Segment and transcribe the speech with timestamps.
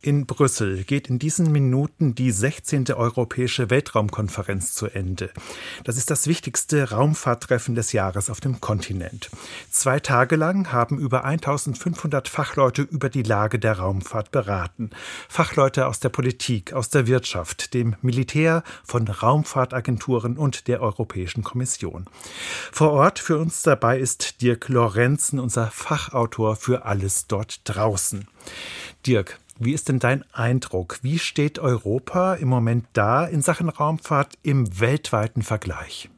[0.00, 2.92] In Brüssel geht in diesen Minuten die 16.
[2.92, 5.30] Europäische Weltraumkonferenz zu Ende.
[5.82, 9.28] Das ist das wichtigste Raumfahrttreffen des Jahres auf dem Kontinent.
[9.72, 14.90] Zwei Tage lang haben über 1500 Fachleute über die Lage der Raumfahrt beraten.
[15.28, 22.06] Fachleute aus der Politik, aus der Wirtschaft, dem Militär, von Raumfahrtagenturen und der Europäischen Kommission.
[22.70, 28.28] Vor Ort für uns dabei ist Dirk Lorenzen, unser Fachautor für alles dort draußen.
[29.04, 31.00] Dirk, wie ist denn dein Eindruck?
[31.02, 36.08] Wie steht Europa im Moment da in Sachen Raumfahrt im weltweiten Vergleich?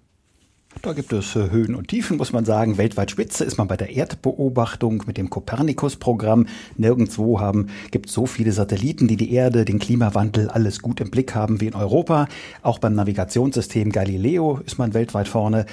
[0.82, 2.78] Da gibt es äh, Höhen und Tiefen, muss man sagen.
[2.78, 6.46] Weltweit Spitze ist man bei der Erdbeobachtung mit dem Copernicus-Programm.
[6.76, 11.10] Nirgendwo haben, gibt es so viele Satelliten, die die Erde, den Klimawandel, alles gut im
[11.10, 12.28] Blick haben wie in Europa.
[12.62, 15.66] Auch beim Navigationssystem Galileo ist man weltweit vorne.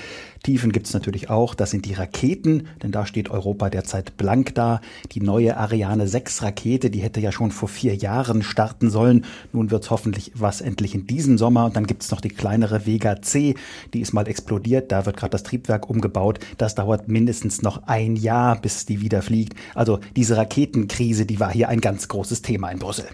[0.48, 1.56] Tiefen gibt es natürlich auch.
[1.56, 4.80] Das sind die Raketen, denn da steht Europa derzeit blank da.
[5.12, 9.26] Die neue Ariane 6 Rakete, die hätte ja schon vor vier Jahren starten sollen.
[9.52, 11.66] Nun wird es hoffentlich was endlich in diesem Sommer.
[11.66, 13.56] Und dann gibt es noch die kleinere Vega C,
[13.94, 14.90] die ist mal explodiert.
[14.94, 16.40] Da wird gerade das Triebwerk umgebaut.
[16.58, 19.54] Das dauert mindestens noch ein Jahr, bis die wieder fliegt.
[19.76, 23.08] Also diese Raketenkrise, die war hier ein ganz großes Thema in Brüssel.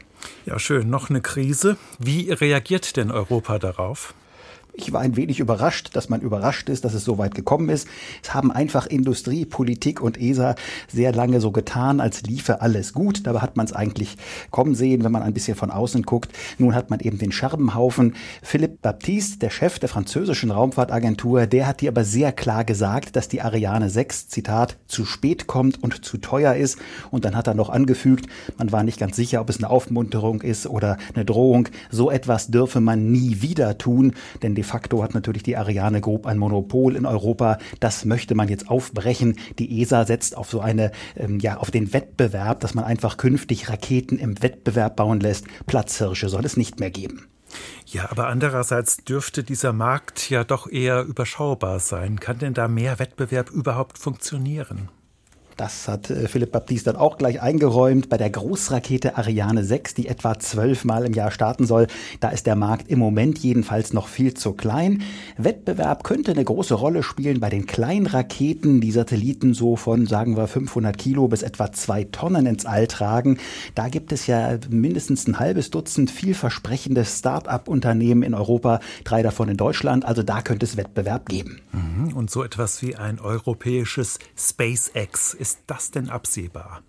[0.45, 0.87] Ja, schön.
[0.87, 1.77] Noch eine Krise.
[1.97, 4.13] Wie reagiert denn Europa darauf?
[4.75, 7.87] Ich war ein wenig überrascht, dass man überrascht ist, dass es so weit gekommen ist.
[8.23, 10.55] Es haben einfach Industrie, Politik und ESA
[10.91, 13.27] sehr lange so getan, als liefe alles gut.
[13.27, 14.17] Dabei hat man es eigentlich
[14.49, 16.31] kommen sehen, wenn man ein bisschen von außen guckt.
[16.57, 18.15] Nun hat man eben den Scherbenhaufen.
[18.41, 23.27] Philippe Baptiste, der Chef der französischen Raumfahrtagentur, der hat hier aber sehr klar gesagt, dass
[23.27, 26.79] die Ariane 6, Zitat, zu spät kommt und zu teuer ist.
[27.11, 28.25] Und dann hat er noch angefügt,
[28.57, 31.69] man war nicht ganz sicher, ob es eine Aufmunterung ist oder eine Drohung.
[31.91, 36.25] So etwas dürfe man nie wieder tun, denn De facto hat natürlich die Ariane Group
[36.25, 37.57] ein Monopol in Europa.
[37.81, 39.37] Das möchte man jetzt aufbrechen.
[39.59, 43.67] Die ESA setzt auf so eine, ähm, ja, auf den Wettbewerb, dass man einfach künftig
[43.67, 45.47] Raketen im Wettbewerb bauen lässt.
[45.67, 47.27] Platzhirsche soll es nicht mehr geben.
[47.87, 52.21] Ja, aber andererseits dürfte dieser Markt ja doch eher überschaubar sein.
[52.21, 54.87] Kann denn da mehr Wettbewerb überhaupt funktionieren?
[55.57, 58.09] Das hat äh, Philipp Baptiste dann auch gleich eingeräumt.
[58.09, 61.87] Bei der Großrakete Ariane 6, die etwa zwölfmal im Jahr starten soll,
[62.19, 65.03] da ist der Markt im Moment jedenfalls noch viel zu klein.
[65.37, 70.37] Wettbewerb könnte eine große Rolle spielen bei den kleinen Raketen, die Satelliten so von, sagen
[70.37, 73.37] wir, 500 Kilo bis etwa zwei Tonnen ins All tragen.
[73.75, 79.57] Da gibt es ja mindestens ein halbes Dutzend vielversprechende Start-up-Unternehmen in Europa, drei davon in
[79.57, 80.05] Deutschland.
[80.05, 81.61] Also da könnte es Wettbewerb geben.
[81.71, 82.13] Mhm.
[82.13, 86.83] Und so etwas wie ein europäisches SpaceX ist das denn absehbar?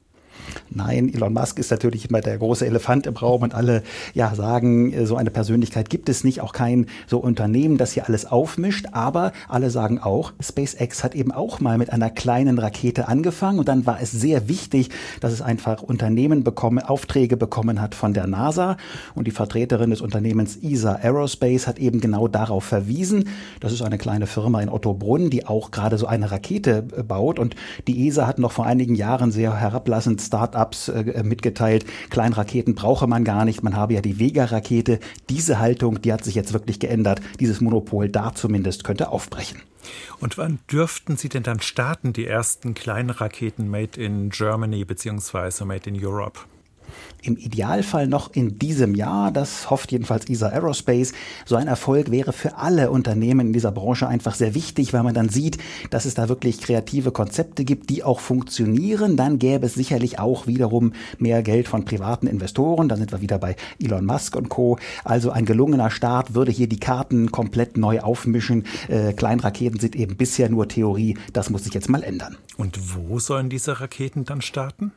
[0.70, 3.82] Nein, Elon Musk ist natürlich immer der große Elefant im Raum und alle
[4.14, 8.06] ja sagen, äh, so eine Persönlichkeit gibt es nicht, auch kein so Unternehmen, das hier
[8.06, 13.08] alles aufmischt, aber alle sagen auch, SpaceX hat eben auch mal mit einer kleinen Rakete
[13.08, 14.90] angefangen und dann war es sehr wichtig,
[15.20, 18.76] dass es einfach Unternehmen bekommen, Aufträge bekommen hat von der NASA.
[19.14, 23.28] Und die Vertreterin des Unternehmens ESA Aerospace hat eben genau darauf verwiesen.
[23.60, 27.38] Das ist eine kleine Firma in Ottobrunn, die auch gerade so eine Rakete äh, baut.
[27.38, 27.54] Und
[27.86, 33.24] die ESA hat noch vor einigen Jahren sehr herablassend Startups äh, mitgeteilt, Kleinraketen brauche man
[33.24, 35.00] gar nicht, man habe ja die Vega-Rakete.
[35.28, 37.20] Diese Haltung, die hat sich jetzt wirklich geändert.
[37.40, 39.60] Dieses Monopol da zumindest könnte aufbrechen.
[40.20, 45.64] Und wann dürften Sie denn dann starten, die ersten kleinen Raketen made in Germany bzw.
[45.64, 46.40] made in Europe?
[47.22, 51.12] Im Idealfall noch in diesem Jahr, das hofft jedenfalls ESA Aerospace.
[51.46, 55.14] So ein Erfolg wäre für alle Unternehmen in dieser Branche einfach sehr wichtig, weil man
[55.14, 55.56] dann sieht,
[55.88, 59.16] dass es da wirklich kreative Konzepte gibt, die auch funktionieren.
[59.16, 62.90] Dann gäbe es sicherlich auch wiederum mehr Geld von privaten Investoren.
[62.90, 64.78] Da sind wir wieder bei Elon Musk und Co.
[65.02, 68.64] Also ein gelungener Start würde hier die Karten komplett neu aufmischen.
[68.88, 71.16] Äh, Kleinraketen sind eben bisher nur Theorie.
[71.32, 72.36] Das muss sich jetzt mal ändern.
[72.58, 74.92] Und wo sollen diese Raketen dann starten?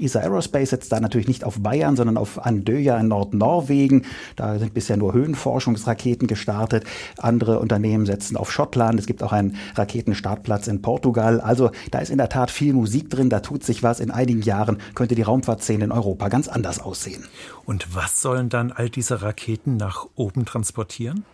[0.00, 4.04] ESA Aerospace setzt da natürlich nicht auf Bayern, sondern auf Andøya in Nordnorwegen.
[4.36, 6.84] Da sind bisher nur Höhenforschungsraketen gestartet.
[7.18, 8.98] Andere Unternehmen setzen auf Schottland.
[9.00, 11.40] Es gibt auch einen Raketenstartplatz in Portugal.
[11.40, 13.30] Also da ist in der Tat viel Musik drin.
[13.30, 14.00] Da tut sich was.
[14.00, 17.24] In einigen Jahren könnte die Raumfahrtszene in Europa ganz anders aussehen.
[17.64, 21.24] Und was sollen dann all diese Raketen nach oben transportieren?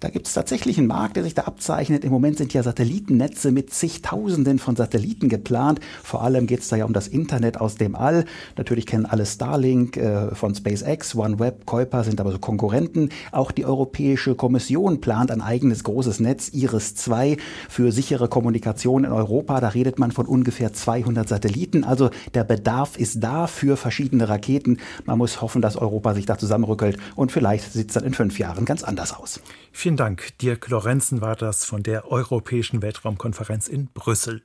[0.00, 2.04] Da gibt es tatsächlich einen Markt, der sich da abzeichnet.
[2.04, 5.80] Im Moment sind ja Satellitennetze mit zigtausenden von Satelliten geplant.
[6.02, 8.24] Vor allem geht es da ja um das Internet aus dem All.
[8.56, 13.10] Natürlich kennen alle Starlink äh, von SpaceX, OneWeb, Kuiper sind aber so Konkurrenten.
[13.30, 17.38] Auch die Europäische Kommission plant ein eigenes großes Netz, Iris-2,
[17.68, 19.60] für sichere Kommunikation in Europa.
[19.60, 21.84] Da redet man von ungefähr 200 Satelliten.
[21.84, 24.78] Also der Bedarf ist da für verschiedene Raketen.
[25.04, 28.38] Man muss hoffen, dass Europa sich da zusammenrückelt und vielleicht sieht es dann in fünf
[28.38, 29.40] Jahren ganz anders aus.
[29.72, 30.38] Vielen Dank.
[30.38, 34.42] Dirk Lorenzen war das von der Europäischen Weltraumkonferenz in Brüssel.